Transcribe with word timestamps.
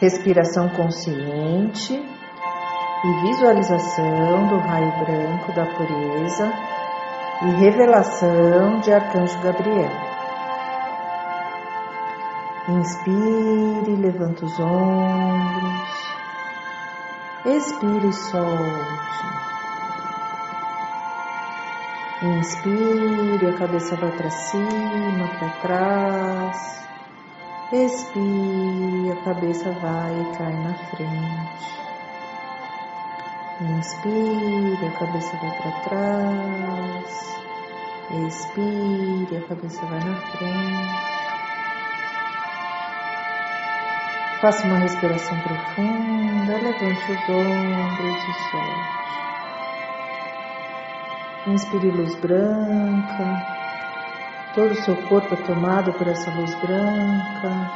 Respiração 0.00 0.68
consciente 0.68 1.92
e 1.92 3.20
visualização 3.22 4.48
do 4.48 4.58
raio 4.58 4.92
branco 5.04 5.52
da 5.52 5.66
pureza 5.66 6.52
e 7.42 7.50
revelação 7.60 8.80
de 8.80 8.92
Arcanjo 8.92 9.40
Gabriel. 9.40 9.90
Inspire, 12.68 13.96
levanta 13.96 14.44
os 14.44 14.60
ombros. 14.60 16.08
Expire 17.46 18.12
solte. 18.12 19.18
Inspire, 22.22 23.46
a 23.48 23.58
cabeça 23.58 23.96
vai 23.96 24.10
para 24.12 24.30
cima, 24.30 25.28
para 25.38 25.48
trás. 25.62 26.88
Expire, 27.70 29.12
a 29.12 29.16
cabeça 29.24 29.70
vai 29.72 30.22
e 30.22 30.36
cai 30.38 30.54
na 30.54 30.72
frente. 30.72 31.68
Inspire, 33.60 34.86
a 34.86 34.90
cabeça 34.98 35.36
vai 35.36 35.50
para 35.58 35.72
trás. 35.82 37.38
Expire, 38.26 39.36
a 39.36 39.42
cabeça 39.48 39.84
vai 39.84 40.00
na 40.00 40.16
frente. 40.16 41.08
Faça 44.40 44.66
uma 44.66 44.78
respiração 44.78 45.38
profunda, 45.40 46.56
levante 46.62 47.12
os 47.12 47.28
ombros 47.28 48.24
e 48.24 48.32
solte. 48.50 48.98
Inspire 51.48 51.90
luz 51.90 52.14
branca, 52.14 53.57
todo 54.58 54.72
o 54.72 54.82
seu 54.82 54.96
corpo 55.08 55.34
é 55.34 55.36
tomado 55.36 55.92
por 55.92 56.08
essa 56.08 56.32
luz 56.32 56.52
branca. 56.56 57.70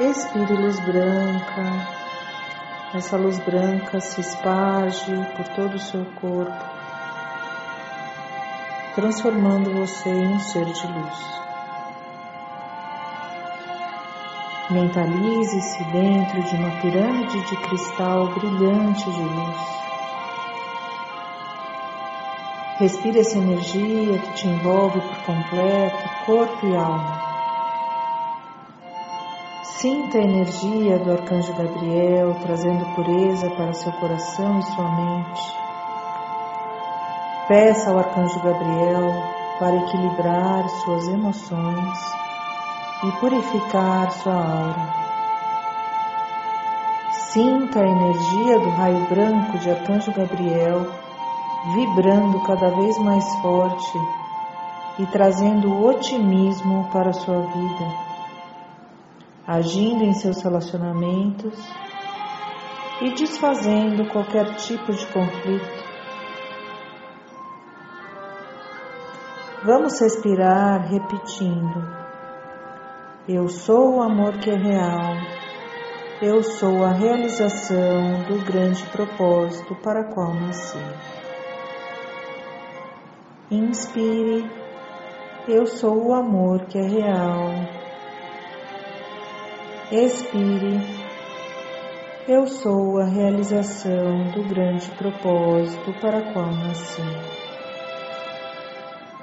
Expire 0.00 0.52
luz 0.52 0.80
branca, 0.80 1.86
essa 2.92 3.16
luz 3.16 3.38
branca 3.38 4.00
se 4.00 4.20
esparge 4.20 5.14
por 5.36 5.46
todo 5.54 5.74
o 5.74 5.78
seu 5.78 6.04
corpo, 6.20 6.64
transformando 8.96 9.70
você 9.74 10.08
em 10.08 10.26
um 10.26 10.40
ser 10.40 10.64
de 10.64 10.86
luz. 10.88 11.40
Mentalize-se 14.70 15.84
dentro 15.92 16.42
de 16.42 16.56
uma 16.56 16.80
pirâmide 16.80 17.40
de 17.46 17.56
cristal 17.58 18.26
brilhante 18.34 19.04
de 19.04 19.22
luz. 19.22 19.78
Respire 22.78 23.18
essa 23.18 23.36
energia 23.36 24.18
que 24.20 24.34
te 24.34 24.46
envolve 24.46 25.00
por 25.00 25.16
completo, 25.24 26.08
corpo 26.24 26.64
e 26.64 26.76
alma. 26.76 27.20
Sinta 29.64 30.18
a 30.18 30.22
energia 30.22 30.96
do 31.00 31.10
Arcanjo 31.10 31.52
Gabriel 31.54 32.36
trazendo 32.40 32.84
pureza 32.94 33.50
para 33.50 33.72
seu 33.72 33.90
coração 33.94 34.60
e 34.60 34.62
sua 34.62 34.92
mente. 34.92 35.42
Peça 37.48 37.90
ao 37.90 37.98
Arcanjo 37.98 38.40
Gabriel 38.42 39.24
para 39.58 39.74
equilibrar 39.74 40.68
suas 40.84 41.08
emoções 41.08 41.98
e 43.02 43.12
purificar 43.18 44.12
sua 44.12 44.34
aura. 44.34 44.98
Sinta 47.10 47.80
a 47.80 47.88
energia 47.88 48.60
do 48.60 48.70
raio 48.70 49.04
branco 49.06 49.58
de 49.58 49.68
Arcanjo 49.68 50.12
Gabriel 50.12 51.07
vibrando 51.66 52.40
cada 52.44 52.70
vez 52.70 52.96
mais 52.98 53.24
forte 53.36 53.98
e 54.98 55.06
trazendo 55.06 55.84
otimismo 55.84 56.88
para 56.92 57.10
a 57.10 57.12
sua 57.12 57.40
vida, 57.40 57.86
agindo 59.46 60.04
em 60.04 60.12
seus 60.12 60.42
relacionamentos 60.42 61.58
e 63.00 63.14
desfazendo 63.14 64.08
qualquer 64.10 64.54
tipo 64.56 64.92
de 64.92 65.06
conflito. 65.06 65.88
Vamos 69.64 70.00
respirar 70.00 70.88
repetindo: 70.88 71.84
Eu 73.28 73.48
sou 73.48 73.96
o 73.96 74.02
amor 74.02 74.38
que 74.38 74.50
é 74.50 74.56
real. 74.56 75.14
Eu 76.20 76.42
sou 76.42 76.84
a 76.84 76.90
realização 76.90 78.24
do 78.24 78.44
grande 78.44 78.84
propósito 78.86 79.76
para 79.76 80.12
qual 80.12 80.34
nasci. 80.34 80.78
Inspire, 83.50 84.44
eu 85.48 85.66
sou 85.66 86.08
o 86.08 86.12
amor 86.12 86.66
que 86.66 86.76
é 86.76 86.82
real. 86.82 87.48
Expire, 89.90 90.78
eu 92.28 92.46
sou 92.46 92.98
a 92.98 93.06
realização 93.06 94.32
do 94.32 94.46
grande 94.46 94.90
propósito 94.90 95.94
para 95.98 96.30
qual 96.30 96.44
nasci. 96.44 97.00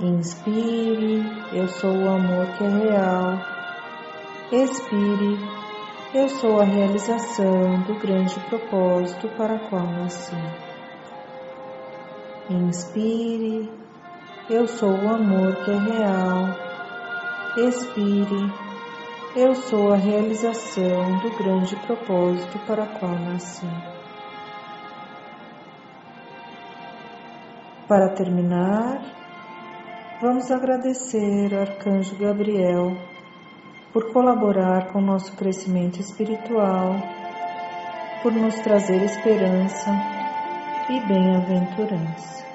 Inspire, 0.00 1.22
eu 1.52 1.68
sou 1.68 1.92
o 1.92 2.08
amor 2.08 2.46
que 2.56 2.64
é 2.64 2.68
real. 2.68 3.38
Expire, 4.50 5.38
eu 6.12 6.28
sou 6.28 6.60
a 6.60 6.64
realização 6.64 7.82
do 7.82 7.94
grande 8.00 8.34
propósito 8.48 9.28
para 9.36 9.60
qual 9.68 9.86
nasci. 9.86 10.34
Inspire, 12.50 13.70
eu 14.50 14.66
sou 14.66 14.90
o 14.90 15.08
amor 15.10 15.54
que 15.56 15.70
é 15.70 15.76
real. 15.76 16.48
Expire. 17.68 18.50
Eu 19.36 19.54
sou 19.54 19.92
a 19.92 19.96
realização 19.96 21.18
do 21.18 21.30
grande 21.36 21.76
propósito 21.76 22.58
para 22.66 22.84
o 22.84 22.98
qual 22.98 23.12
nasci. 23.12 23.66
Para 27.86 28.14
terminar, 28.14 29.02
vamos 30.22 30.50
agradecer 30.50 31.54
ao 31.54 31.60
Arcanjo 31.60 32.16
Gabriel 32.16 32.96
por 33.92 34.12
colaborar 34.12 34.92
com 34.92 35.00
nosso 35.00 35.36
crescimento 35.36 36.00
espiritual, 36.00 36.96
por 38.22 38.32
nos 38.32 38.58
trazer 38.60 39.02
esperança 39.02 39.90
e 40.88 41.00
bem-aventurança. 41.06 42.47